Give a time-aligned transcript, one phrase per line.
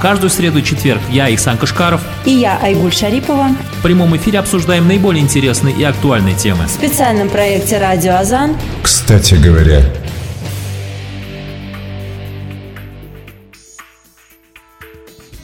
[0.00, 3.48] Каждую среду и четверг я, Ихсан Кашкаров и я, Айгуль Шарипова
[3.78, 6.66] в прямом эфире обсуждаем наиболее интересные и актуальные темы.
[6.66, 8.56] В специальном проекте «Радио Азан».
[8.82, 9.82] Кстати говоря,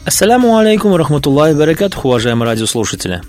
[0.04, 3.22] Ассаляму алейкум, рахматуллахи баракатуху, уважаемые радиослушатели.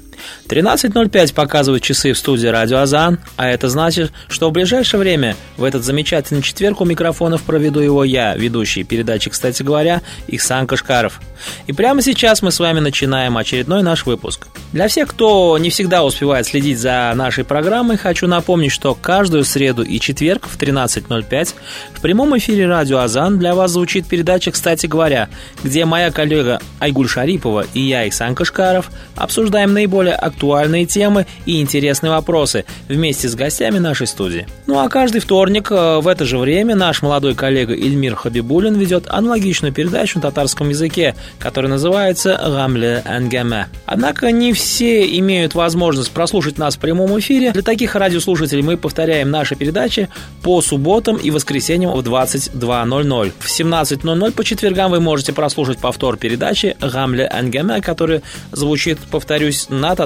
[0.47, 5.63] 13.05 показывают часы в студии Радио Азан, а это значит, что в ближайшее время, в
[5.63, 11.21] этот замечательный четверг у микрофонов проведу его я, ведущий передачи «Кстати говоря», Ихсан Кашкаров.
[11.67, 14.47] И прямо сейчас мы с вами начинаем очередной наш выпуск.
[14.73, 19.83] Для всех, кто не всегда успевает следить за нашей программой, хочу напомнить, что каждую среду
[19.83, 21.53] и четверг в 13.05
[21.93, 25.29] в прямом эфире Радио Азан для вас звучит передача «Кстати говоря»,
[25.63, 31.61] где моя коллега Айгуль Шарипова и я, Ихсан Кашкаров, обсуждаем наиболее более актуальные темы и
[31.61, 34.47] интересные вопросы вместе с гостями нашей студии.
[34.67, 39.05] Ну а каждый вторник э, в это же время наш молодой коллега Ильмир Хабибулин ведет
[39.07, 43.67] аналогичную передачу на татарском языке, которая называется «Гамле Энгеме».
[43.85, 47.51] Однако не все имеют возможность прослушать нас в прямом эфире.
[47.51, 50.09] Для таких радиослушателей мы повторяем наши передачи
[50.41, 53.31] по субботам и воскресеньям в 22.00.
[53.39, 59.95] В 17.00 по четвергам вы можете прослушать повтор передачи «Гамле Энгеме», который звучит, повторюсь, на
[59.95, 60.02] татарском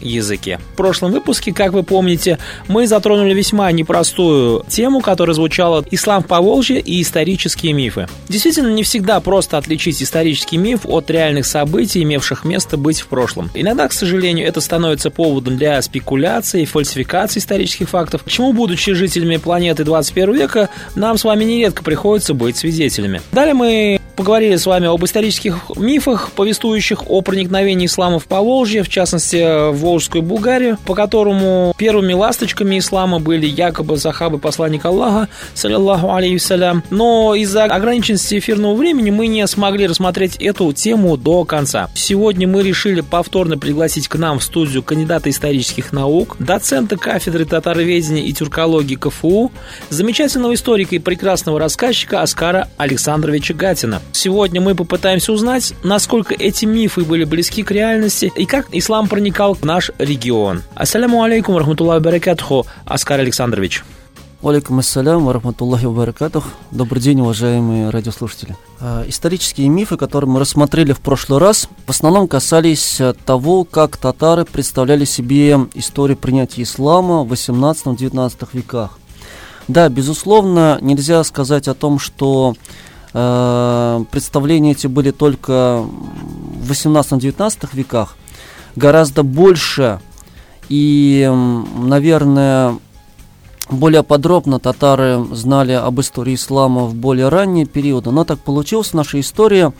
[0.00, 0.58] языке.
[0.72, 6.26] В прошлом выпуске, как вы помните, мы затронули весьма непростую тему, которая звучала «Ислам в
[6.26, 8.08] Поволжье и исторические мифы».
[8.28, 13.50] Действительно, не всегда просто отличить исторический миф от реальных событий, имевших место быть в прошлом.
[13.54, 19.36] Иногда, к сожалению, это становится поводом для спекуляций и фальсификации исторических фактов, чему, будучи жителями
[19.36, 23.20] планеты 21 века, нам с вами нередко приходится быть свидетелями.
[23.32, 28.88] Далее мы поговорили с вами об исторических мифах, повествующих о проникновении ислама в Поволжье, в
[28.88, 36.12] частности, в Волжскую Булгарию, по которому первыми ласточками ислама были якобы сахабы посланника Аллаха, саллиллаху
[36.12, 36.82] алейхиссалям.
[36.90, 41.90] Но из-за ограниченности эфирного времени мы не смогли рассмотреть эту тему до конца.
[41.94, 48.22] Сегодня мы решили повторно пригласить к нам в студию кандидата исторических наук, доцента кафедры татароведения
[48.22, 49.52] и тюркологии КФУ,
[49.90, 54.00] замечательного историка и прекрасного рассказчика Оскара Александровича Гатина.
[54.12, 59.54] Сегодня мы попытаемся узнать, насколько эти мифы были близки к реальности и как ислам проникал
[59.54, 60.62] в наш регион.
[60.74, 63.84] Ассаляму алейкум, рахматуллахи баракатуху, Аскар Александрович.
[64.42, 66.44] Алейкум ассалям, рахматуллахи баракатух.
[66.70, 68.54] Добрый день, уважаемые радиослушатели.
[68.78, 73.96] А, исторические мифы, которые мы рассмотрели в прошлый раз, в основном касались а, того, как
[73.96, 78.98] татары представляли себе историю принятия ислама в 18-19 веках.
[79.68, 82.54] Да, безусловно, нельзя сказать о том, что
[83.18, 88.14] Э, представления эти были только в 18-19 веках.
[88.76, 90.00] Гораздо больше
[90.68, 91.26] и,
[91.78, 92.76] наверное,
[93.70, 98.10] более подробно татары знали об истории ислама в более ранние периоды.
[98.10, 99.72] Но так получилось в нашей истории,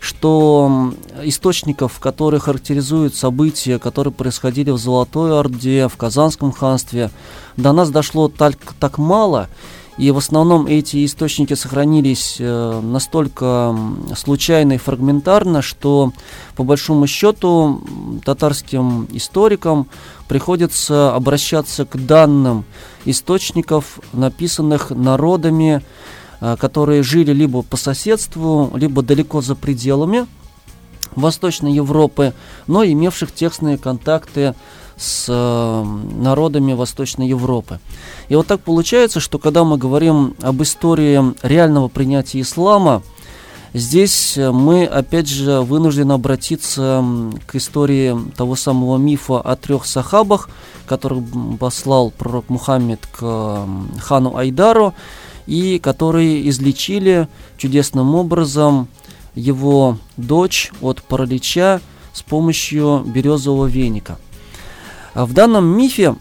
[0.00, 0.92] что
[1.22, 7.12] источников, которые характеризуют события, которые происходили в Золотой Орде, в Казанском ханстве,
[7.56, 9.48] до нас дошло так, так мало–
[9.96, 13.76] и в основном эти источники сохранились э, настолько
[14.16, 16.12] случайно и фрагментарно, что
[16.56, 17.80] по большому счету
[18.24, 19.86] татарским историкам
[20.26, 22.64] приходится обращаться к данным
[23.04, 25.84] источников, написанных народами,
[26.40, 30.26] э, которые жили либо по соседству, либо далеко за пределами
[31.14, 32.34] Восточной Европы,
[32.66, 34.54] но имевших тесные контакты
[34.96, 35.84] с э,
[36.20, 37.80] народами Восточной Европы.
[38.28, 43.02] И вот так получается, что когда мы говорим об истории реального принятия ислама,
[43.72, 47.04] здесь мы опять же вынуждены обратиться
[47.46, 50.48] к истории того самого мифа о трех сахабах,
[50.86, 51.24] которых
[51.58, 53.66] послал пророк Мухаммед к
[54.00, 54.94] хану Айдару,
[55.46, 58.88] и которые излечили чудесным образом
[59.34, 61.80] его дочь от паралича
[62.12, 64.18] с помощью березового веника.
[65.14, 66.16] В данном мифе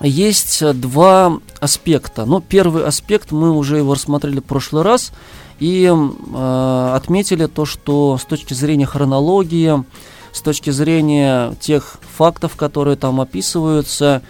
[0.00, 2.24] есть два аспекта.
[2.24, 5.12] Ну, первый аспект мы уже его рассмотрели в прошлый раз
[5.58, 9.84] и э, отметили то, что с точки зрения хронологии,
[10.32, 14.22] с точки зрения тех фактов, которые там описываются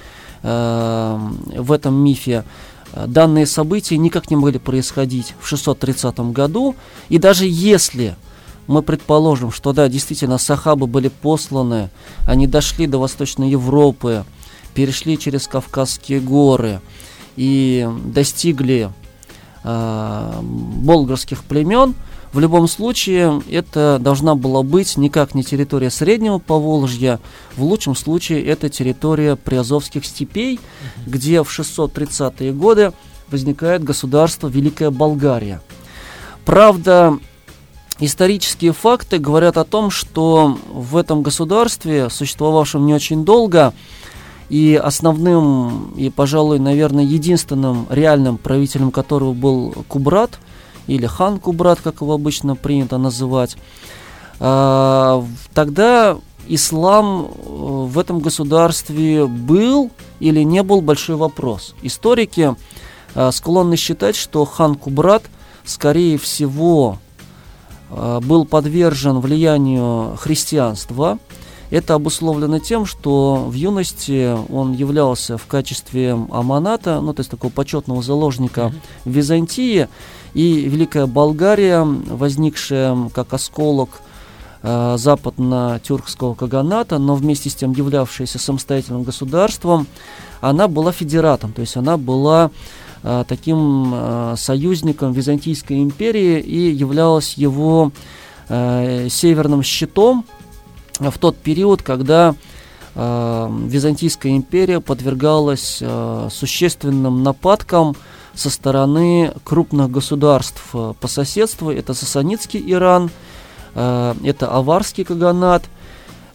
[0.43, 1.19] э,
[1.57, 2.45] в этом мифе,
[3.07, 6.75] данные события никак не могли происходить в 630 году.
[7.09, 8.17] И даже если
[8.71, 11.91] мы предположим, что да, действительно, сахабы были посланы,
[12.25, 14.25] они дошли до Восточной Европы,
[14.75, 16.81] перешли через Кавказские горы
[17.35, 18.91] и достигли
[19.65, 21.97] э, болгарских племен,
[22.33, 27.19] в любом случае это должна была быть никак не территория Среднего Поволжья,
[27.57, 30.61] в лучшем случае это территория Приазовских степей,
[31.09, 32.93] где в 630-е годы
[33.33, 35.61] возникает государство Великая Болгария.
[36.45, 37.19] Правда,
[38.01, 43.73] исторические факты говорят о том, что в этом государстве, существовавшем не очень долго,
[44.49, 50.41] и основным, и, пожалуй, наверное, единственным реальным правителем которого был Кубрат,
[50.89, 53.57] или хан Кубрат, как его обычно принято называть,
[54.41, 55.25] а,
[55.55, 56.19] тогда
[56.49, 61.75] ислам э, в этом государстве был или не был большой вопрос.
[61.83, 62.57] Историки
[63.15, 65.23] э, склонны считать, что хан Кубрат,
[65.65, 66.99] скорее всего,
[67.91, 71.19] был подвержен влиянию христианства.
[71.71, 77.53] Это обусловлено тем, что в юности он являлся в качестве аманата, ну то есть такого
[77.53, 78.73] почетного заложника
[79.05, 79.89] в Византии,
[80.35, 83.91] и Великая Болгария, возникшая как осколок
[84.63, 89.87] э, западно-тюркского каганата, но вместе с тем являвшаяся самостоятельным государством,
[90.41, 92.51] она была федератом, то есть она была э,
[93.03, 97.93] таким э, союзником Византийской империи и являлась его
[98.49, 100.25] э, северным щитом
[100.99, 102.35] в тот период, когда
[102.95, 107.97] э, Византийская империя подвергалась э, существенным нападкам
[108.35, 111.71] со стороны крупных государств э, по соседству.
[111.71, 113.11] Это Сасанитский Иран,
[113.75, 115.65] э, это Аварский Каганат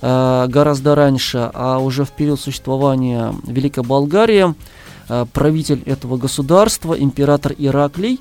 [0.01, 4.55] э, гораздо раньше, а уже в период существования Великой Болгарии
[5.33, 8.19] правитель этого государства, император Ираклий,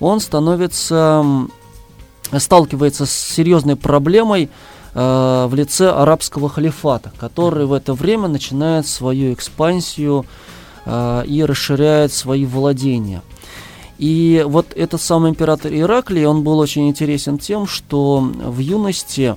[0.00, 1.24] он становится,
[2.36, 4.50] сталкивается с серьезной проблемой
[4.94, 10.24] в лице арабского халифата, который в это время начинает свою экспансию
[10.86, 13.22] и расширяет свои владения.
[13.98, 19.36] И вот этот самый император Ираклий, он был очень интересен тем, что в юности э,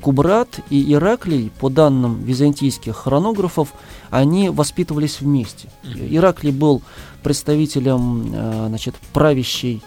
[0.00, 3.74] Кубрат и Ираклий, по данным византийских хронографов,
[4.08, 5.68] они воспитывались вместе.
[5.84, 6.80] Ираклий был
[7.22, 9.82] представителем э, значит, правящей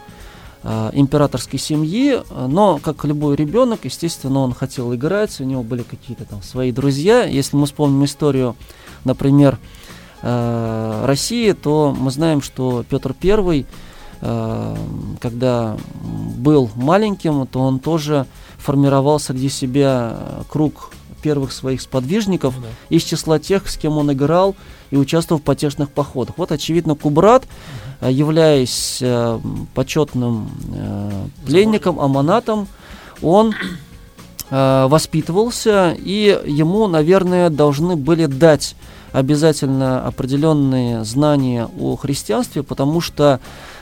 [0.62, 6.24] э, императорской семьи, но, как любой ребенок, естественно, он хотел играть, у него были какие-то
[6.24, 7.24] там свои друзья.
[7.24, 8.54] Если мы вспомним историю,
[9.04, 9.58] например,
[10.22, 13.66] э, России, то мы знаем, что Петр I,
[14.20, 14.76] э,
[15.20, 15.76] когда
[16.36, 18.26] был маленьким, то он тоже
[18.58, 20.16] формировал среди себя
[20.48, 20.90] круг
[21.22, 22.68] первых своих сподвижников ну, да.
[22.96, 24.54] из числа тех, с кем он играл
[24.90, 26.38] и участвовал в потешных походах.
[26.38, 27.44] Вот, очевидно, Кубрат,
[28.00, 28.08] угу.
[28.08, 29.40] являясь э,
[29.74, 32.68] почетным э, пленником, аманатом,
[33.22, 33.54] он
[34.50, 38.76] э, воспитывался, и ему, наверное, должны были дать
[39.12, 43.38] обязательно определенные знания о христианстве, потому что э,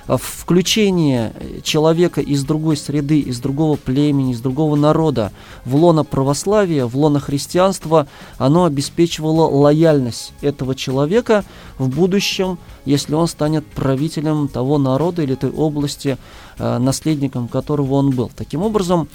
[0.06, 5.32] включение человека из другой среды, из другого племени, из другого народа
[5.64, 8.06] в лоно православия, в лоно христианства,
[8.38, 11.44] оно обеспечивало лояльность этого человека
[11.78, 16.18] в будущем, если он станет правителем того народа или той области,
[16.58, 18.30] э, наследником которого он был.
[18.36, 19.08] Таким образом,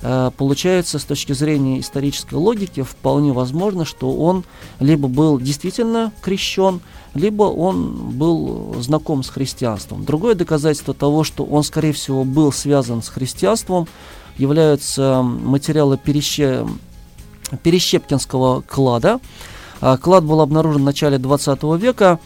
[0.00, 4.44] Э, получается с точки зрения исторической логики вполне возможно, что он
[4.80, 6.80] либо был действительно крещен,
[7.14, 10.04] либо он был знаком с христианством.
[10.04, 13.88] Другое доказательство того, что он, скорее всего, был связан с христианством,
[14.36, 16.66] являются материалы Переще...
[17.62, 19.20] Перещепкинского клада.
[19.80, 22.20] А, клад был обнаружен в начале 20 века.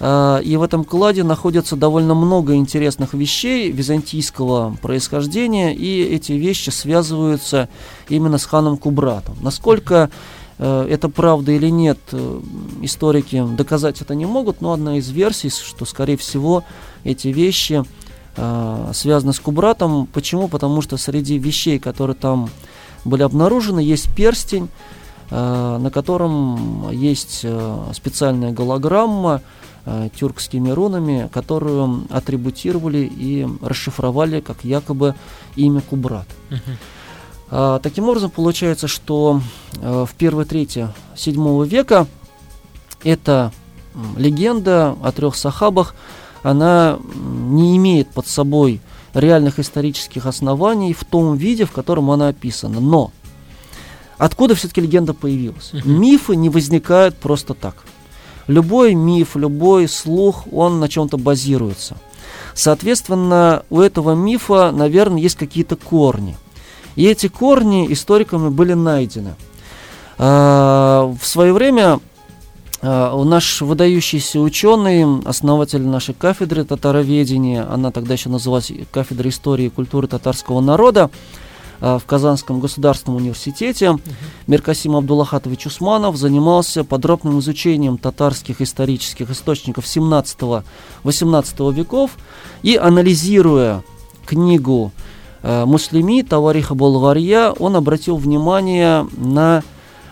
[0.00, 6.70] А, и в этом кладе находится довольно много интересных вещей византийского происхождения, и эти вещи
[6.70, 7.68] связываются
[8.08, 9.36] именно с ханом Кубратом.
[9.42, 10.10] Насколько
[10.64, 12.40] это правда или нет, э,
[12.82, 16.64] историки доказать это не могут, но одна из версий, что, скорее всего,
[17.04, 17.84] эти вещи
[18.36, 20.06] э, связаны с Кубратом.
[20.06, 20.48] Почему?
[20.48, 22.50] Потому что среди вещей, которые там
[23.04, 24.68] были обнаружены, есть перстень,
[25.30, 27.44] на котором есть
[27.92, 29.42] специальная голограмма,
[29.84, 35.14] э, тюркскими рунами, которую атрибутировали и расшифровали как якобы
[35.56, 36.26] имя Кубрат.
[36.50, 36.76] Uh-huh.
[37.82, 39.40] Таким образом, получается, что
[39.80, 42.06] э, в первой трети седьмого века
[43.02, 43.52] эта
[44.16, 45.94] легенда о трех сахабах,
[46.42, 48.80] она не имеет под собой
[49.14, 52.80] реальных исторических оснований в том виде, в котором она описана.
[52.80, 53.12] Но
[54.18, 55.72] откуда все-таки легенда появилась?
[55.84, 57.84] Мифы не возникают просто так
[58.48, 61.96] любой миф, любой слух, он на чем-то базируется.
[62.54, 66.36] Соответственно, у этого мифа, наверное, есть какие-то корни.
[66.98, 69.34] И эти корни историками были найдены.
[70.18, 72.00] А, в свое время
[72.82, 79.70] а, наш выдающийся ученый, основатель нашей кафедры татароведения, она тогда еще называлась кафедра истории и
[79.70, 81.10] культуры татарского народа,
[81.80, 84.00] Э, в Казанском государственном университете угу.
[84.46, 92.12] Меркасим Абдуллахатович Усманов занимался подробным изучением татарских исторических источников 17-18 веков
[92.62, 93.82] и анализируя
[94.26, 94.92] книгу
[95.42, 99.62] Муслими Тавариха Болгария, он обратил внимание на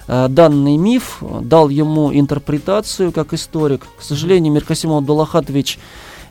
[0.07, 3.87] э, данный миф, дал ему интерпретацию как историк.
[3.99, 5.79] К сожалению, Миркасим Абдуллахатович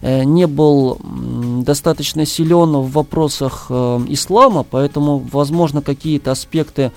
[0.02, 1.00] э, не был
[1.64, 6.92] достаточно силен в вопросах ислама, поэтому, возможно, какие-то аспекты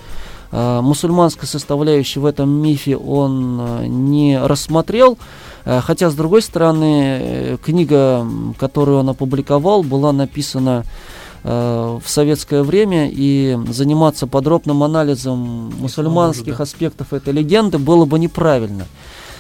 [0.51, 5.19] мусульманской составляющей в этом мифе он не рассмотрел.
[5.67, 8.27] Хотя, с другой стороны, книга,
[8.59, 16.63] которую он опубликовал, была написана Э, в советское время и заниматься подробным анализом мусульманских да.
[16.63, 18.87] аспектов этой легенды было бы неправильно.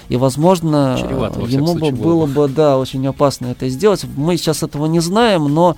[0.08, 4.06] И, возможно, Чревато, ему бы было бы, да, очень опасно это сделать.
[4.16, 5.76] Мы сейчас этого не знаем, но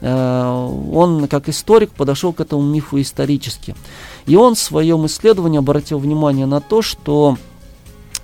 [0.00, 3.74] э, он, как историк, подошел к этому мифу исторически.
[4.26, 7.36] И он в своем исследовании обратил внимание на то, что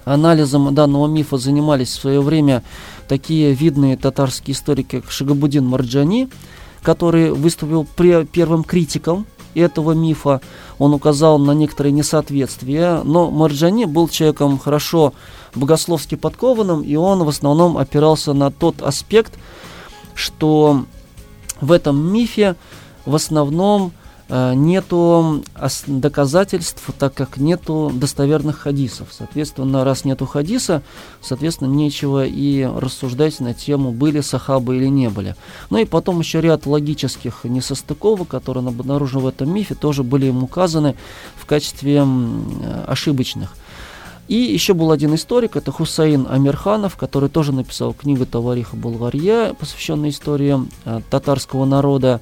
[0.05, 2.63] анализом данного мифа занимались в свое время
[3.09, 6.29] такие видные татарские историки, как Шагабудин Марджани,
[6.83, 7.87] который выступил
[8.33, 10.41] первым критиком этого мифа.
[10.79, 15.13] Он указал на некоторые несоответствия, но Марджани был человеком хорошо
[15.55, 19.35] богословски подкованным, и он в основном опирался на тот аспект,
[20.15, 20.85] что
[21.61, 22.57] в этом мифе
[23.05, 23.93] в основном
[24.31, 25.43] нету
[25.87, 29.09] доказательств, так как нету достоверных хадисов.
[29.11, 30.83] Соответственно, раз нету хадиса,
[31.21, 35.35] соответственно, нечего и рассуждать на тему, были сахабы или не были.
[35.71, 40.43] Ну и потом еще ряд логических несостыковок, которые обнаружены в этом мифе, тоже были им
[40.43, 40.95] указаны
[41.37, 42.07] в качестве
[42.87, 43.55] ошибочных.
[44.29, 50.11] И еще был один историк, это Хусаин Амирханов, который тоже написал книгу Тавариха Булгарья, посвященную
[50.11, 52.21] истории э, татарского народа.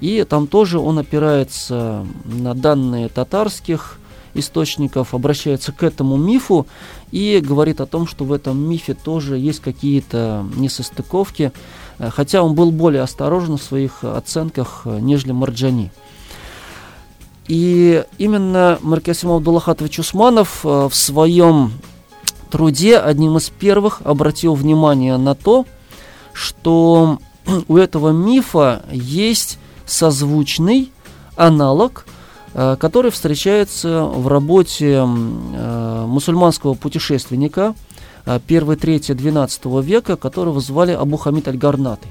[0.00, 3.98] И там тоже он опирается на данные татарских
[4.34, 6.66] источников, обращается к этому мифу
[7.10, 11.52] и говорит о том, что в этом мифе тоже есть какие-то несостыковки,
[11.98, 15.92] э, хотя он был более осторожен в своих оценках, э, нежели Марджани.
[17.46, 21.72] И именно Маркесим Абдуллахатович Усманов э, в своем
[22.50, 25.66] труде одним из первых обратил внимание на то,
[26.32, 27.18] что
[27.68, 30.92] у этого мифа есть созвучный
[31.36, 32.06] аналог,
[32.54, 37.74] э, который встречается в работе э, мусульманского путешественника
[38.26, 42.08] 1-3-12 э, века, которого звали Абу Хамид Аль-Гарнаты.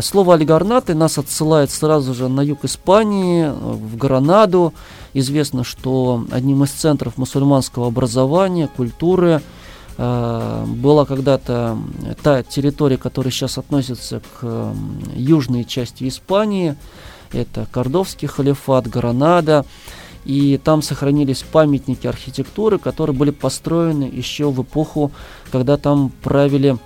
[0.00, 4.72] Слово Аль-Гарнаты нас отсылает сразу же на юг Испании, в Гранаду.
[5.12, 9.42] Известно, что одним из центров мусульманского образования, культуры–
[9.96, 11.78] была когда-то
[12.22, 14.74] та территория, которая сейчас относится к
[15.14, 16.76] южной части Испании,
[17.32, 19.64] это Кордовский халифат, Гранада,
[20.24, 25.12] и там сохранились памятники архитектуры, которые были построены еще в эпоху,
[25.52, 26.76] когда там правили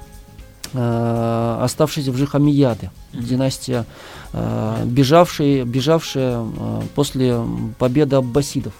[0.75, 3.87] э, оставшиеся в живых Амияды, династия,
[4.35, 7.41] э, бежавшая, бежавшая э, после
[7.79, 8.75] победы аббасидов.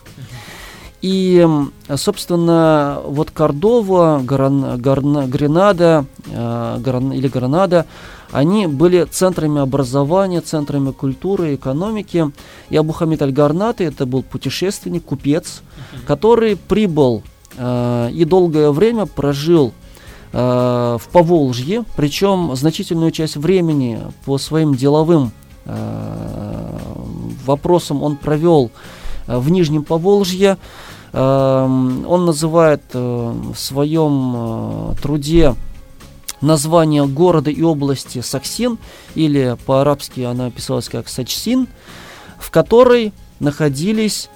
[1.03, 1.47] И,
[1.97, 7.87] собственно, вот Кордова, Гран, Гран, Гренада э, Гран, или Гранада,
[8.33, 12.31] они были центрами образования, центрами культуры, экономики.
[12.69, 16.07] И Абу Хамид Аль-Гарнаты, это был путешественник, купец, uh-huh.
[16.07, 17.23] который прибыл
[17.57, 19.73] э, и долгое время прожил
[20.33, 25.33] э, в Поволжье, причем значительную часть времени по своим деловым
[25.65, 26.79] э,
[27.45, 28.71] вопросам он провел
[29.27, 30.59] э, в Нижнем Поволжье.
[31.13, 35.57] Он называет э, в своем э, труде
[36.41, 38.79] название города и области Саксин,
[39.15, 41.67] или по-арабски она писалась как Сачсин,
[42.39, 44.29] в которой находились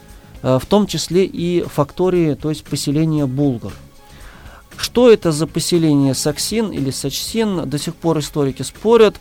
[0.43, 3.73] э, в том числе и фактории, то есть поселения булгар.
[4.76, 9.14] Что это за поселение Саксин или Сачсин, до сих пор историки спорят.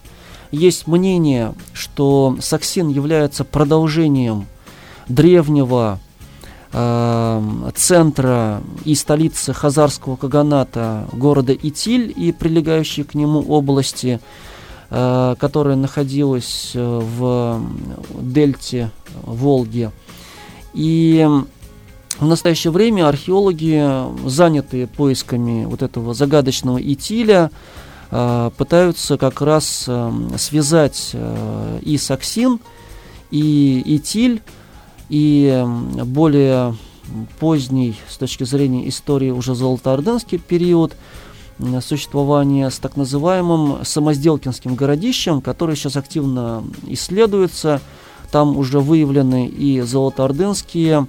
[0.51, 4.47] Есть мнение, что Саксин является продолжением
[5.07, 6.12] древнего Эм,
[6.73, 14.19] центра и столицы Хазарского Каганата, города Итиль и прилегающей к нему области,
[14.89, 17.61] э, которая находилась э, в
[18.19, 18.89] дельте
[19.21, 19.91] Волги.
[20.73, 21.27] И
[22.17, 27.51] в настоящее время археологи, занятые поисками вот этого загадочного Итиля,
[28.09, 29.87] э, пытаются как раз
[30.37, 31.15] связать
[31.81, 32.59] и Саксин,
[33.29, 34.41] и Итиль
[35.13, 35.63] и
[36.05, 36.75] более
[37.39, 40.95] поздний с точки зрения истории уже золотоордынский период
[41.81, 47.79] существования с так называемым самозделкинским городищем, который сейчас активно исследуется.
[48.31, 51.05] Там уже выявлены и золотоордынские,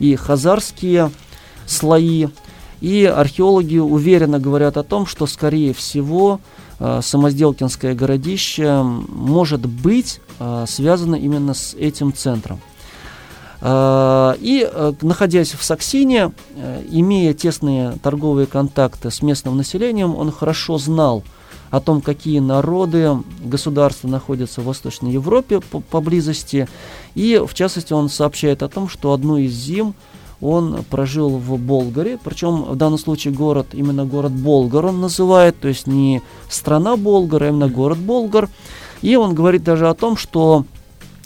[0.00, 1.10] и хазарские
[1.64, 2.26] слои.
[2.82, 6.40] И археологи уверенно говорят о том, что, скорее всего,
[6.78, 12.60] э, Самозделкинское городище может быть э, связано именно с этим центром.
[13.60, 20.30] Э, и, э, находясь в Саксине, э, имея тесные торговые контакты с местным населением, он
[20.30, 21.22] хорошо знал
[21.70, 25.60] о том, какие народы, государства находятся в Восточной Европе
[25.90, 26.68] поблизости.
[27.14, 29.94] И, в частности, он сообщает о том, что одну из зим
[30.40, 35.66] он прожил в Болгаре, причем в данном случае город, именно город Болгар он называет, то
[35.66, 38.48] есть не страна Болгар, а именно город Болгар.
[39.02, 40.64] И он говорит даже о том, что,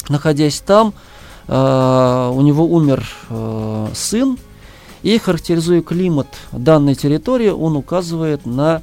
[0.08, 0.94] находясь там,
[1.52, 4.38] Э, у него умер э, сын,
[5.02, 8.82] и характеризуя климат данной территории, он указывает на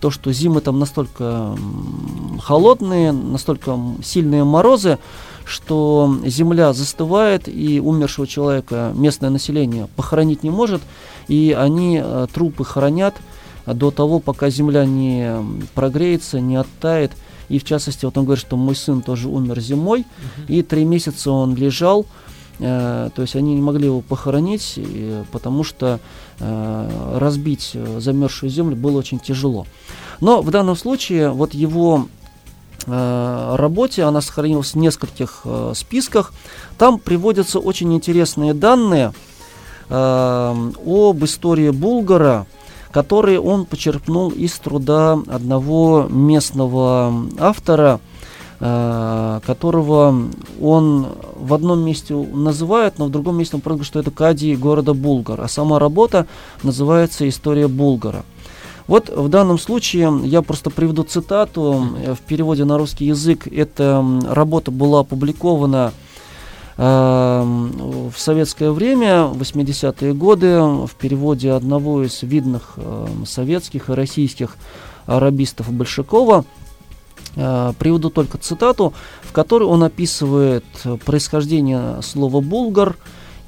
[0.00, 1.56] то, что зимы там настолько
[2.40, 4.98] холодные, настолько сильные морозы,
[5.44, 10.82] что земля застывает, и умершего человека местное население похоронить не может,
[11.26, 13.16] и они э, трупы хранят
[13.66, 15.34] до того, пока земля не
[15.74, 17.10] прогреется, не оттает,
[17.48, 20.46] и в частности, вот он говорит, что мой сын тоже умер зимой, uh-huh.
[20.48, 22.06] и три месяца он лежал,
[22.58, 24.78] э, то есть они не могли его похоронить,
[25.32, 26.00] потому что
[26.40, 29.66] э, разбить э, замерзшую землю было очень тяжело.
[30.20, 32.08] Но в данном случае вот его
[32.86, 36.32] э, работе, она сохранилась в нескольких э, списках,
[36.76, 39.12] там приводятся очень интересные данные
[39.88, 42.46] э, об истории Булгара,
[42.90, 48.00] которые он почерпнул из труда одного местного автора,
[48.60, 50.28] э, которого
[50.60, 54.94] он в одном месте называет, но в другом месте он говорит, что это Кади города
[54.94, 56.26] Булгар, а сама работа
[56.62, 58.24] называется «История Булгара».
[58.86, 61.88] Вот в данном случае я просто приведу цитату.
[62.06, 66.07] В переводе на русский язык эта работа была опубликована Эм,
[66.78, 74.56] в советское время, в 80-е годы, в переводе одного из видных эм, советских и российских
[75.06, 76.44] арабистов Большакова,
[77.34, 78.92] э, приведу только цитату,
[79.22, 80.64] в которой он описывает
[81.04, 82.96] происхождение слова «булгар»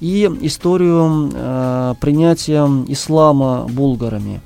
[0.01, 4.41] и историю э, принятия ислама булгарами.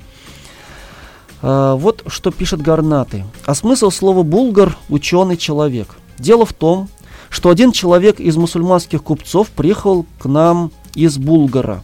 [1.41, 3.25] Э, вот что пишет Гарнаты.
[3.45, 5.95] А смысл слова «булгар»– ученый человек.
[6.19, 6.87] Дело в том,
[7.29, 11.83] что один человек из мусульманских купцов приехал к нам из Булгара.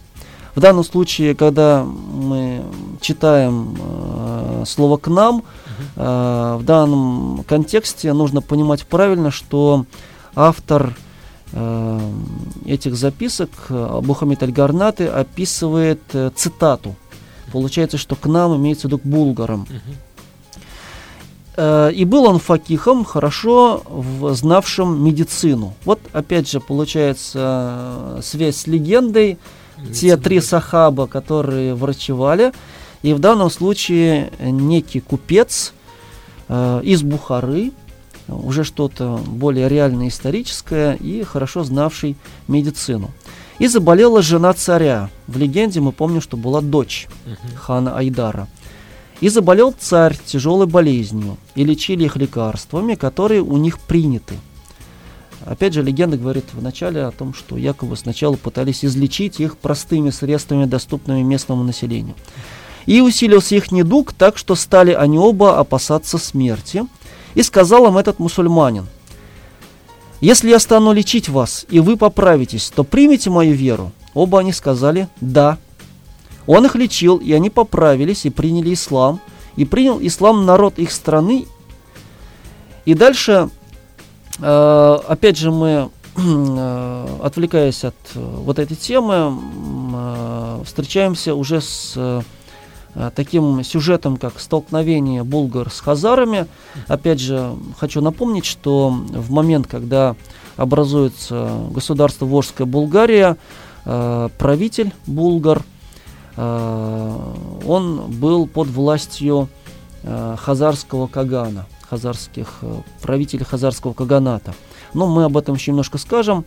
[0.54, 2.62] В данном случае, когда мы
[3.00, 5.44] читаем э, слово «к нам»,
[5.96, 9.86] э, в данном контексте нужно понимать правильно, что
[10.34, 10.94] автор
[11.52, 12.00] э,
[12.66, 16.96] этих записок, Бухамид Аль-Гарнаты, описывает э, цитату.
[17.50, 19.66] Получается, что «к нам» имеется в виду к булгарам.
[19.70, 19.94] Uh-huh.
[21.56, 23.82] Э, и был он факихом, хорошо
[24.30, 25.74] знавшим медицину.
[25.84, 29.38] Вот опять же получается связь с легендой.
[29.76, 29.94] Медицина.
[29.94, 32.52] Те три сахаба, которые врачевали.
[33.02, 35.72] И в данном случае некий купец
[36.48, 37.72] э, из Бухары,
[38.28, 42.16] уже что-то более реальное историческое и хорошо знавший
[42.48, 43.10] медицину.
[43.58, 45.10] И заболела жена царя.
[45.26, 47.08] В легенде мы помним, что была дочь
[47.56, 48.48] хана Айдара–
[49.22, 54.34] и заболел царь тяжелой болезнью, и лечили их лекарствами, которые у них приняты.
[55.44, 60.64] Опять же, легенда говорит вначале о том, что якобы сначала пытались излечить их простыми средствами,
[60.64, 62.16] доступными местному населению.
[62.86, 66.84] И усилился их недуг, так что стали они оба опасаться смерти.
[67.34, 68.88] И сказал им этот мусульманин,
[70.20, 73.92] «Если я стану лечить вас, и вы поправитесь, то примите мою веру».
[74.14, 75.58] Оба они сказали «да».
[76.46, 79.20] Он их лечил, и они поправились и приняли ислам.
[79.56, 81.46] И принял ислам народ их страны.
[82.84, 83.50] И дальше,
[84.40, 89.38] э, опять же, мы, э, отвлекаясь от э, вот этой темы,
[90.64, 92.24] встречаемся уже с
[93.14, 96.46] таким сюжетом, как столкновение булгар с хазарами.
[96.88, 100.14] Опять же, хочу напомнить, что в момент, когда
[100.56, 103.38] образуется государство Волжская Булгария,
[103.84, 105.62] правитель булгар–
[106.36, 109.48] он был под властью
[110.02, 114.54] э, хазарского кагана, хазарских э, правителей хазарского каганата.
[114.94, 116.44] Но мы об этом еще немножко скажем.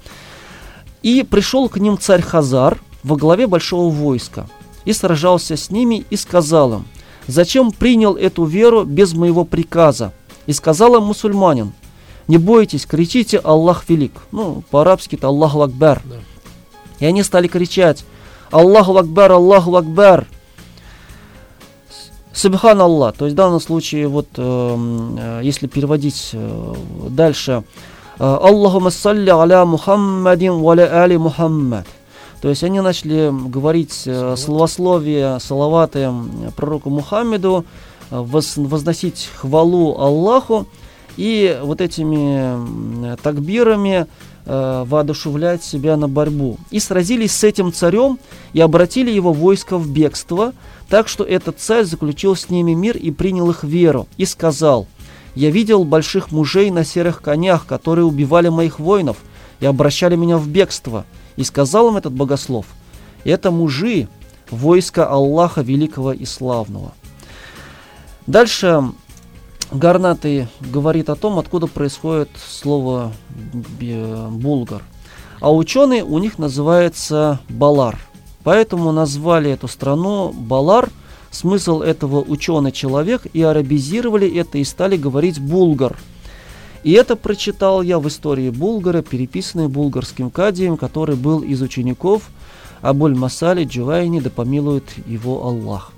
[1.03, 4.47] И пришел к ним царь Хазар во главе большого войска
[4.85, 6.85] и сражался с ними и сказал им,
[7.27, 10.13] зачем принял эту веру без моего приказа?
[10.47, 11.73] И сказал им мусульманин,
[12.27, 14.13] не бойтесь, кричите Аллах велик.
[14.31, 16.01] Ну, по-арабски это Аллах Акбар.
[16.05, 16.15] Да.
[16.99, 18.03] И они стали кричать,
[18.51, 20.27] Аллаху Акбар, Аллаху Акбар.
[22.35, 23.15] Субхан Аллах.
[23.15, 26.73] То есть в данном случае, вот, эм, э, если переводить э,
[27.09, 27.63] дальше,
[28.19, 31.87] э, Аллаху салли аля Мухаммадин валя али Мухаммад.
[32.41, 36.11] То есть они начали говорить э, словословие, салаваты
[36.57, 37.65] пророку Мухаммеду,
[38.11, 40.67] возносить хвалу Аллаху
[41.17, 44.07] и вот этими такбирами
[44.45, 46.57] воодушевлять себя на борьбу.
[46.69, 48.19] И сразились с этим царем
[48.53, 50.53] и обратили его войско в бегство,
[50.87, 54.87] так что этот царь заключил с ними мир и принял их веру, и сказал,
[55.33, 59.17] «Я видел больших мужей на серых конях, которые убивали моих воинов
[59.59, 61.05] и обращали меня в бегство».
[61.35, 62.65] И сказал им этот богослов,
[63.23, 64.07] «Это мужи,
[64.49, 66.93] войска Аллаха Великого и Славного».
[68.27, 68.83] Дальше
[69.71, 73.11] Гарнаты говорит о том, откуда происходит слово
[74.31, 74.83] «булгар».
[75.41, 77.99] А ученые у них называется «балар».
[78.43, 80.89] Поэтому назвали эту страну Балар.
[81.31, 85.97] Смысл этого ученый человек и арабизировали это и стали говорить булгар.
[86.83, 92.29] И это прочитал я в истории Булгара, переписанной булгарским кадием, который был из учеников
[92.81, 95.94] Абуль Масали Джувайни, да помилует его Аллах.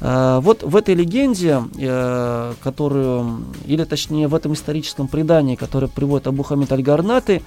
[0.00, 6.26] А, вот в этой легенде, э, которую, или точнее в этом историческом предании, которое приводит
[6.26, 7.42] Абу Хамид Аль-Гарнаты,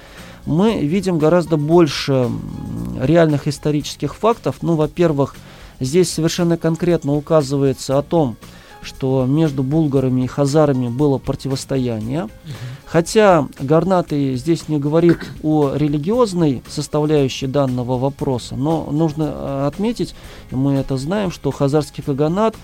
[0.45, 2.29] мы видим гораздо больше
[2.99, 4.57] реальных исторических фактов.
[4.61, 5.35] Ну, во-первых,
[5.79, 8.35] здесь совершенно конкретно указывается о том,
[8.81, 12.23] что между булгарами и хазарами было противостояние.
[12.23, 12.31] Угу.
[12.91, 20.15] Хотя Гарнаты здесь не говорит о религиозной составляющей данного вопроса, но нужно э, отметить,
[20.49, 22.55] мы это знаем, что хазарский каганат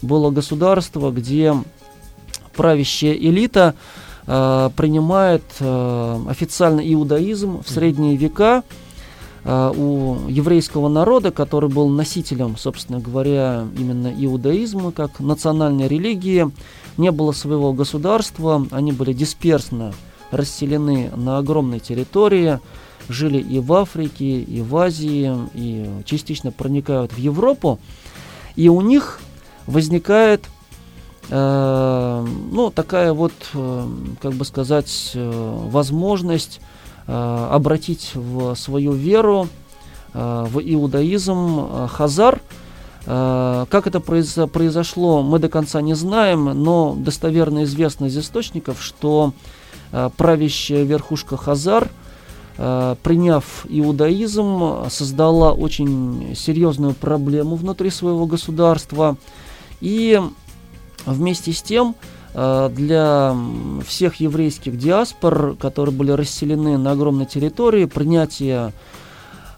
[0.00, 1.56] было государство, где
[2.54, 3.74] правящая элита
[4.28, 8.62] э, принимает э, официально иудаизм в средние века
[9.44, 16.50] у еврейского народа, который был носителем, собственно говоря, именно иудаизма как национальной религии,
[16.96, 19.94] не было своего государства, они были дисперсно
[20.30, 22.60] расселены на огромной территории,
[23.08, 27.80] жили и в Африке, и в Азии, и частично проникают в Европу,
[28.54, 29.18] и у них
[29.66, 30.46] возникает
[31.34, 33.86] Э, ну, такая вот, э,
[34.20, 36.60] как бы сказать, э, возможность
[37.12, 39.48] обратить в свою веру,
[40.14, 42.40] в иудаизм Хазар.
[43.04, 49.32] Как это произошло, мы до конца не знаем, но достоверно известно из источников, что
[50.16, 51.88] правящая верхушка Хазар,
[52.56, 59.16] приняв иудаизм, создала очень серьезную проблему внутри своего государства.
[59.80, 60.20] И
[61.06, 63.36] Вместе с тем, э, для
[63.86, 68.72] всех еврейских диаспор, которые были расселены на огромной территории, принятие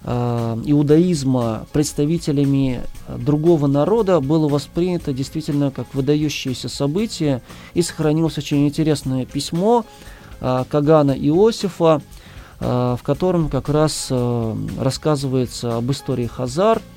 [0.02, 7.42] э, иудаизма представителями другого народа было воспринято действительно как выдающееся событие.
[7.74, 9.84] И сохранилось очень интересное письмо
[10.40, 12.02] э, Кагана Иосифа,
[12.60, 16.80] в котором как раз рассказывается об истории Хазар–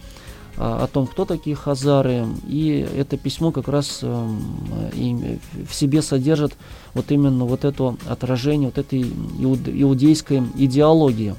[0.57, 2.25] о том, кто такие хазары.
[2.47, 5.39] И это письмо как раз эм,
[5.69, 6.53] в себе содержит
[6.93, 11.35] вот именно вот это отражение вот этой иудейской идеологии.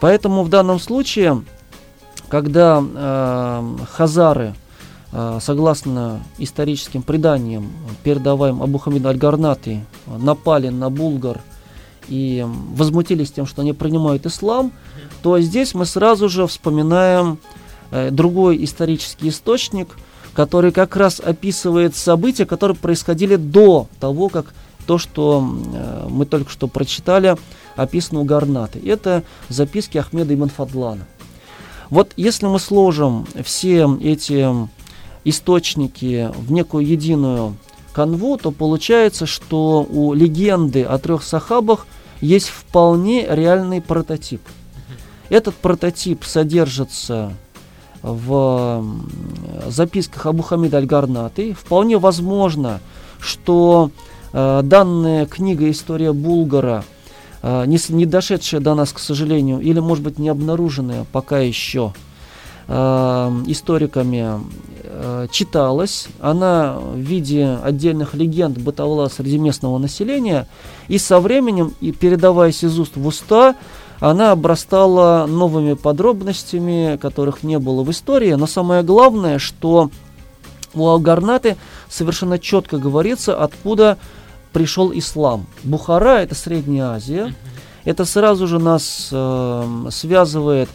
[0.00, 1.42] Поэтому в данном случае,
[2.28, 4.54] когда э, хазары,
[5.12, 7.70] э, согласно историческим преданиям,
[8.02, 11.40] передаваем Абу Хамид Аль-Гарнаты, напали на Булгар
[12.08, 14.72] и возмутились тем, что они принимают ислам,
[15.22, 17.38] то здесь мы сразу же вспоминаем
[17.90, 19.96] другой исторический источник,
[20.34, 24.52] который как раз описывает события, которые происходили до того, как
[24.86, 25.44] то, что
[25.74, 27.36] э, мы только что прочитали,
[27.74, 28.80] описано у Гарнаты.
[28.84, 31.06] Это записки Ахмеда Ибн Фадлана.
[31.90, 34.46] Вот если мы сложим все эти
[35.24, 37.56] источники в некую единую
[37.92, 41.86] канву, то получается, что у легенды о трех сахабах
[42.20, 44.40] есть вполне реальный прототип.
[45.28, 47.32] Этот прототип содержится
[48.02, 48.84] в
[49.68, 51.54] записках Абу Хамида Аль-Гарнаты.
[51.54, 52.80] Вполне возможно,
[53.18, 53.90] что
[54.32, 56.84] э, данная книга «История Булгара»,
[57.42, 61.92] э, не, не дошедшая до нас, к сожалению, или, может быть, не обнаруженная пока еще
[62.68, 62.72] э,
[63.46, 64.40] историками,
[64.84, 66.08] э, читалась.
[66.20, 70.46] Она в виде отдельных легенд бытовала среди местного населения,
[70.88, 73.56] и со временем, и передаваясь из уст в уста,
[74.00, 78.32] она обрастала новыми подробностями, которых не было в истории.
[78.34, 79.90] Но самое главное, что
[80.74, 81.56] у Алгарнаты
[81.88, 83.98] совершенно четко говорится, откуда
[84.52, 85.46] пришел ислам.
[85.64, 87.34] Бухара– это Средняя Азия.
[87.84, 90.68] Это сразу же нас э, связывает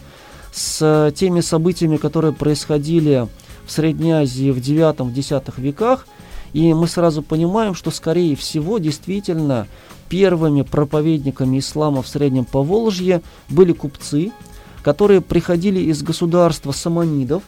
[0.52, 3.28] с теми событиями, которые происходили
[3.66, 6.06] в Средней Азии в 9-10 веках.
[6.52, 9.66] И мы сразу понимаем, что, скорее всего, действительно
[10.08, 14.32] первыми проповедниками ислама в Среднем Поволжье были купцы,
[14.82, 17.42] которые приходили из государства саманидов,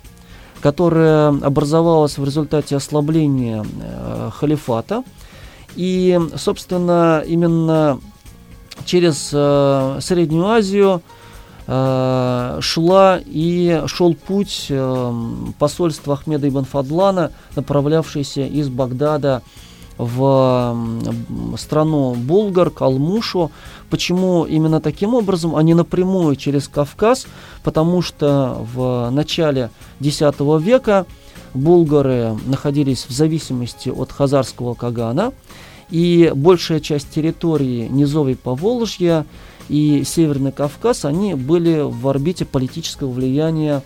[0.61, 5.05] которая образовалась в результате ослабления э, халифата.
[5.77, 8.01] И, собственно, именно
[8.87, 11.03] через э, Среднюю Азию
[11.67, 15.13] шла и шел путь э,
[15.59, 19.43] посольства Ахмеда ибн Фадлана, направлявшийся из Багдада
[19.97, 20.77] в
[21.57, 23.51] страну Булгар, Калмушу.
[23.91, 27.27] Почему именно таким образом, а не напрямую через Кавказ?
[27.63, 30.21] Потому что в начале X
[30.61, 31.07] века
[31.55, 35.33] булгары находились в зависимости от хазарского кагана,
[35.91, 39.25] и большая часть территории низовой Поволжья
[39.69, 43.83] и Северный Кавказ, они были в орбите политического влияния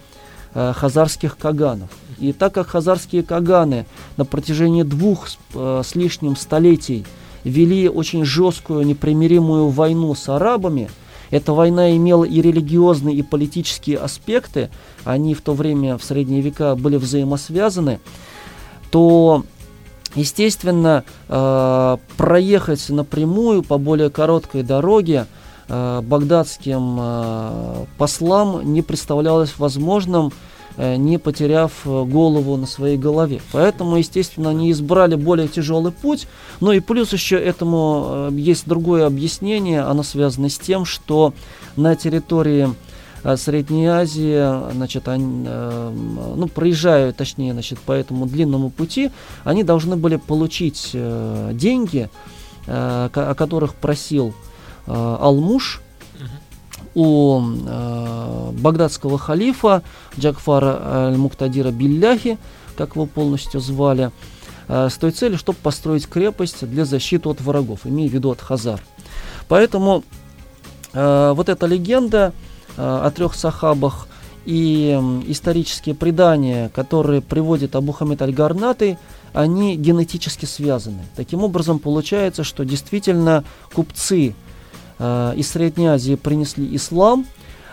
[0.55, 1.91] э, хазарских каганов.
[2.19, 3.87] И так как хазарские каганы
[4.17, 7.05] на протяжении двух э, с лишним столетий
[7.45, 10.91] вели очень жесткую, непримиримую войну с арабами,
[11.31, 14.71] эта война имела и религиозные, и политические аспекты,
[15.05, 18.01] они в то время, в средние века, были взаимосвязаны,
[18.91, 19.45] то,
[20.15, 25.27] естественно, э, проехать напрямую по более короткой дороге
[25.69, 30.33] багдадским э, послам не представлялось возможным,
[30.81, 33.41] Э, не потеряв э, голову на своей голове.
[33.51, 36.29] Поэтому, естественно, они избрали более тяжелый путь.
[36.61, 39.81] Ну и плюс еще этому э, есть другое объяснение.
[39.81, 41.35] Оно связано с тем, что
[41.75, 42.69] на территории
[43.37, 49.11] Средней Азии, значит, они, ну, проезжая, точнее, значит, по этому длинному пути,
[49.43, 52.09] они должны были получить деньги,
[52.69, 54.35] о которых просил
[54.89, 55.83] Алмуш,
[56.99, 59.83] у э, багдадского халифа
[60.19, 62.39] Джакфара аль-Муктадира Билляхи,
[62.77, 64.11] как его полностью звали,
[64.67, 68.41] э, с той целью, чтобы построить крепость для защиты от врагов, имея в виду от
[68.41, 68.83] Хазар.
[69.47, 70.03] Поэтому
[70.93, 72.33] э, вот эта легенда
[72.77, 74.09] э, о трех сахабах
[74.45, 78.99] и э, исторические предания, которые приводит Абу Хамид Аль-Гарнаты,
[79.33, 81.05] они генетически связаны.
[81.15, 84.35] Таким образом, получается, что действительно купцы–
[84.99, 87.27] э, из Средней Азии принесли ислам.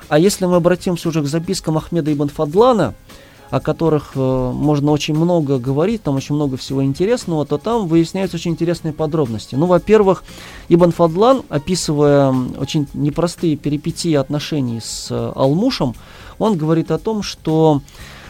[0.07, 2.93] А если мы обратимся уже к запискам Ахмеда ибн Фадлана,
[3.49, 4.19] о которых э,
[4.53, 9.55] можно очень много говорить, там очень много всего интересного, то там выясняются очень интересные подробности.
[9.55, 10.23] Ну, во-первых,
[10.69, 15.95] Ибн Фадлан, описывая очень непростые перипетии отношений с э, Алмушем,
[16.37, 17.81] он говорит о том, что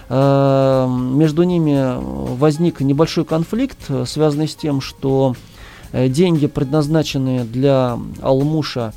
[0.10, 1.98] э, между ними
[2.38, 5.55] возник небольшой конфликт, связанный с тем, что Э,
[5.94, 8.94] деньги, предназначенные для Алмуша,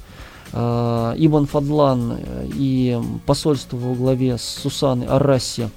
[0.52, 5.70] э, Ибн Фадлан э, и посольство во главе с Сусаной Арраси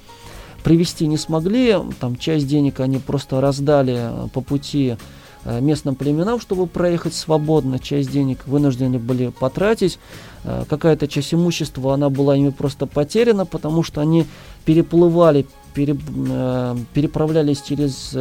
[0.63, 1.75] привести не смогли.
[1.99, 4.95] Там часть денег они просто раздали по пути
[5.43, 7.79] местным племенам, чтобы проехать свободно.
[7.79, 9.97] Часть денег вынуждены были потратить.
[10.43, 14.27] Какая-то часть имущества, она была ими просто потеряна, потому что они
[14.65, 15.97] переплывали, пере,
[16.93, 18.15] переправлялись через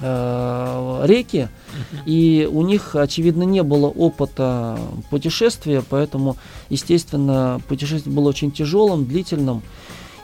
[0.00, 1.48] э, реки,
[2.06, 4.78] и у них, очевидно, не было опыта
[5.10, 6.36] путешествия, поэтому,
[6.70, 9.62] естественно, путешествие было очень тяжелым, длительным.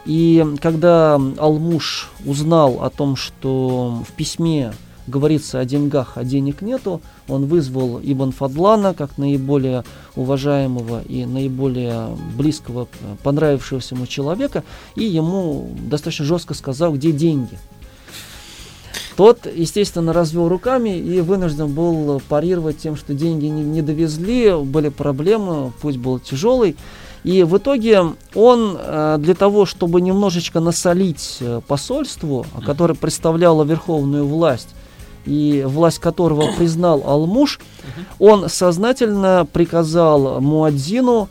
[0.06, 4.72] И когда Алмуш узнал о том, что в письме
[5.06, 9.84] говорится о деньгах, а денег нету, он вызвал Ибн Фадлана как наиболее
[10.16, 12.88] уважаемого и наиболее близкого,
[13.22, 14.64] понравившегося ему человека,
[14.96, 17.58] и ему достаточно жестко сказал, где деньги–
[19.16, 24.88] тот, естественно, развел руками и вынужден был парировать тем, что деньги не, не довезли, были
[24.88, 26.76] проблемы, путь был тяжелый.
[27.22, 28.02] И в итоге
[28.34, 34.68] он э, для того, чтобы немножечко насолить э, посольству, которое представляло верховную власть,
[35.24, 37.60] и власть которого признал Алмуш,
[38.18, 41.28] он сознательно приказал Муадзину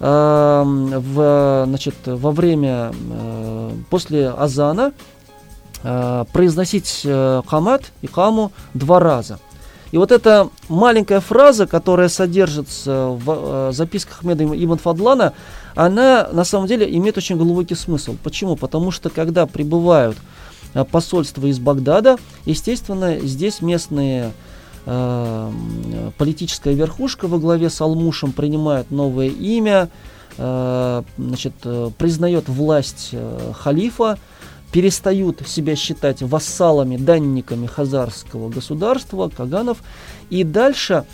[0.00, 4.92] э, в, значит, во время, э, после Азана,
[5.82, 9.38] э, произносить э, хамат и каму два раза.
[9.90, 15.32] И вот эта маленькая фраза, которая содержится в э, записках Меда Ибн Фадлана,
[15.74, 18.16] она на самом деле имеет очень глубокий смысл.
[18.22, 18.56] Почему?
[18.56, 20.18] Потому что когда прибывают
[20.74, 24.32] э, посольства из Багдада, естественно, здесь местные
[26.16, 29.90] политическая верхушка во главе с Алмушем принимает новое имя,
[30.38, 31.52] значит,
[31.98, 33.14] признает власть
[33.52, 34.18] халифа,
[34.72, 39.78] перестают себя считать вассалами, данниками хазарского государства, каганов,
[40.30, 41.04] и дальше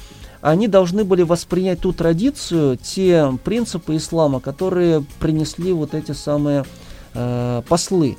[0.41, 6.65] они должны были воспринять ту традицию, те принципы ислама, которые принесли вот эти самые
[7.15, 8.17] э, послы.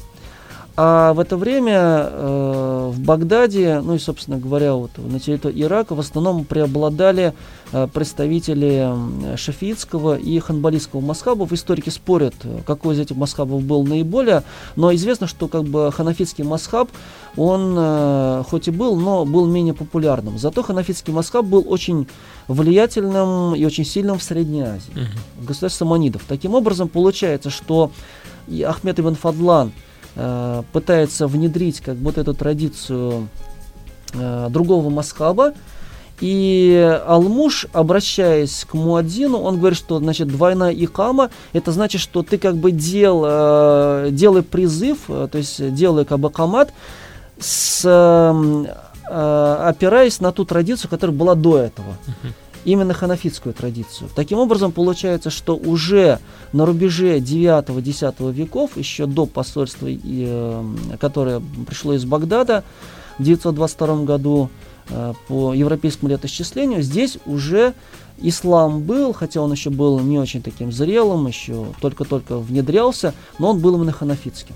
[0.78, 5.96] А в это время э, в Багдаде, ну и, собственно говоря, вот на территории Ирака
[5.96, 7.34] в основном преобладали
[7.72, 11.54] э, представители шафиитского и ханбалистского масхабов.
[11.54, 12.36] Историки спорят,
[12.68, 14.44] какой из этих масхабов был наиболее,
[14.76, 16.90] но известно, что как бы ханафитский масхаб,
[17.38, 20.38] он э, хоть и был, но был менее популярным.
[20.38, 22.06] Зато ханафитский масхаб был очень
[22.50, 25.42] влиятельным и очень сильным в Средней Азии, uh-huh.
[25.42, 26.24] в государстве саманидов.
[26.28, 27.92] Таким образом, получается, что
[28.50, 29.72] и Ахмед ибн Фадлан–
[30.18, 33.28] Э, пытается внедрить как будто эту традицию
[34.14, 35.54] э, другого масхаба,
[36.22, 42.38] и Алмуш, обращаясь к Муадзину, он говорит, что значит двойная икама, это значит, что ты
[42.38, 46.72] как бы дел, э, делай призыв, то есть делай как бы камат,
[47.38, 47.86] с,
[49.04, 51.98] опираясь на ту традицию, которая была до этого.
[52.08, 54.10] Uh-huh именно ханафитскую традицию.
[54.16, 56.20] Таким образом, получается, что уже
[56.52, 60.64] на рубеже 9-10 веков, еще до посольства, э,
[61.00, 62.64] которое пришло из Багдада
[63.18, 64.50] в 922 году
[64.90, 67.74] э, по европейскому летоисчислению, здесь уже
[68.18, 73.60] ислам был, хотя он еще был не очень таким зрелым, еще только-только внедрялся, но он
[73.60, 74.56] был именно ханафитским.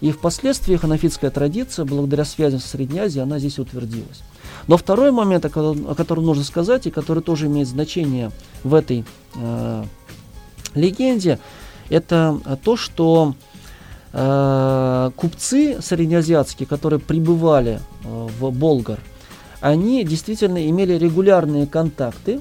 [0.00, 4.22] И впоследствии ханафитская традиция, благодаря связям с Средней Азией, она здесь утвердилась.
[4.68, 8.30] Но второй момент, о котором, о котором нужно сказать, и который тоже имеет значение
[8.64, 9.84] в этой э,
[10.74, 11.38] легенде,
[11.88, 13.34] это то, что
[14.12, 18.98] э, купцы среднеазиатские, которые прибывали э, в Болгар,
[19.60, 22.40] они действительно имели регулярные контакты,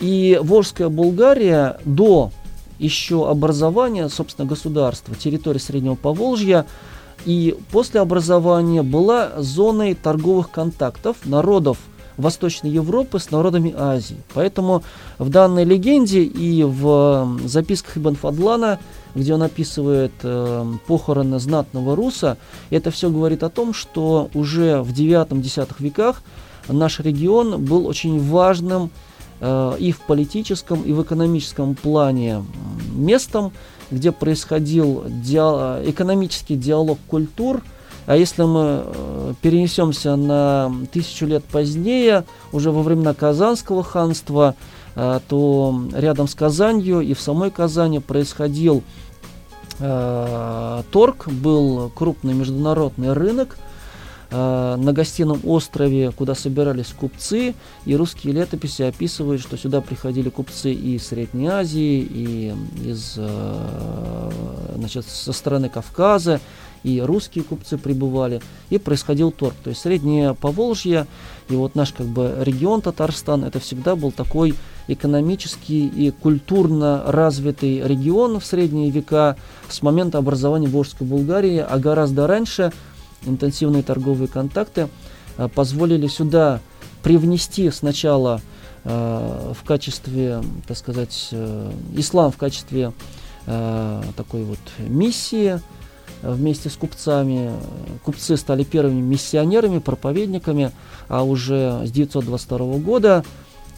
[0.00, 2.30] и Волжская Болгария до
[2.78, 6.66] еще образования, собственно, государства, территории Среднего Поволжья,
[7.24, 11.78] и после образования была зоной торговых контактов народов
[12.18, 14.20] Восточной Европы с народами Азии.
[14.34, 14.82] Поэтому
[15.18, 18.80] в данной легенде и в записках Ибн Фадлана,
[19.14, 22.36] где он описывает э, похороны знатного руса,
[22.70, 26.22] это все говорит о том, что уже в 9-10 веках
[26.68, 28.90] наш регион был очень важным
[29.40, 32.44] э, и в политическом, и в экономическом плане
[32.92, 33.52] местом,
[33.90, 37.62] где происходил диал экономический диалог культур.
[38.06, 44.54] А если мы э, перенесемся на тысячу лет позднее, уже во времена Казанского ханства,
[44.94, 48.82] э, то рядом с Казанью и в самой Казани происходил
[49.78, 53.58] э, торг, был крупный международный рынок–
[54.30, 57.54] Э, на гостином острове, куда собирались купцы,
[57.86, 64.30] и русские летописи описывают, что сюда приходили купцы и из Средней Азии, и из, э,
[64.76, 66.42] значит, со стороны Кавказа,
[66.82, 69.54] и русские купцы прибывали, и происходил торг.
[69.64, 71.06] То есть Среднее Поволжье
[71.48, 74.54] и вот наш как бы регион Татарстан, это всегда был такой
[74.88, 79.36] экономический и культурно развитый регион в средние века
[79.70, 82.72] с момента образования Волжской Булгарии, а гораздо раньше–
[83.24, 84.88] интенсивные торговые контакты
[85.36, 86.60] э, позволили сюда
[87.02, 88.40] привнести сначала
[88.84, 92.92] э, в качестве, так сказать, э, ислам в качестве
[94.14, 95.58] такой вот миссии
[96.20, 97.50] вместе с купцами.
[98.04, 100.70] Купцы стали первыми миссионерами, проповедниками,
[101.08, 103.24] а уже с 922 года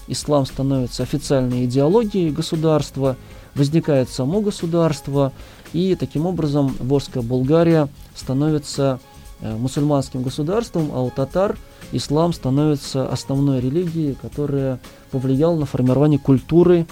[0.08, 3.16] ислам становится официальной идеологией государства,
[3.54, 5.32] возникает само государство,
[5.72, 8.98] и таким образом Волжская Болгария становится
[9.42, 11.56] мусульманским государством, а у татар
[11.92, 16.86] ислам становится основной религией, которая повлияла на формирование культуры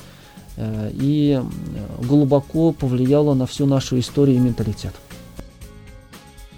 [0.57, 4.95] э, и э, глубоко повлияла на всю нашу историю и менталитет.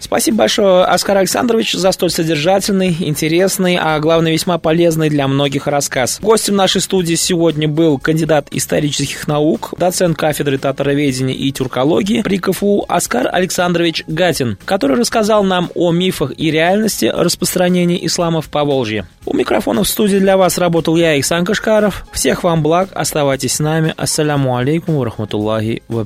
[0.01, 6.19] Спасибо большое, Оскар Александрович, за столь содержательный, интересный, а главное весьма полезный для многих рассказ.
[6.21, 12.85] Гостем нашей студии сегодня был кандидат исторических наук, доцент кафедры татароведения и тюркологии при КФУ
[12.89, 19.07] Оскар Александрович Гатин, который рассказал нам о мифах и реальности распространения ислама в Поволжье.
[19.27, 22.07] У микрофона в студии для вас работал я, Ихсан Кашкаров.
[22.13, 23.95] Всех вам благ, оставайтесь с нами.
[23.97, 26.05] Ассаляму алейкум рахматуллахи ва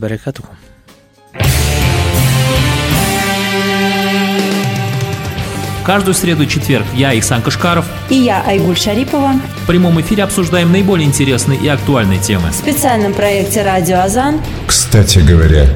[5.84, 10.72] Каждую среду и четверг я, Ихсан Кашкаров и я, Айгуль Шарипова в прямом эфире обсуждаем
[10.72, 12.50] наиболее интересные и актуальные темы.
[12.50, 15.66] В специальном проекте «Радио Азан» Кстати говоря,